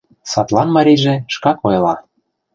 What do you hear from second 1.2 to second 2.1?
шкак ойла: